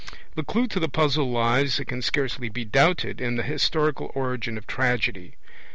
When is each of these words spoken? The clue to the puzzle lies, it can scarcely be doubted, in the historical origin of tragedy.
The 0.33 0.43
clue 0.43 0.65
to 0.69 0.79
the 0.79 0.89
puzzle 0.89 1.29
lies, 1.29 1.79
it 1.79 1.85
can 1.85 2.01
scarcely 2.01 2.49
be 2.49 2.65
doubted, 2.65 3.21
in 3.21 3.35
the 3.35 3.43
historical 3.43 4.11
origin 4.15 4.57
of 4.57 4.65
tragedy. 4.65 5.35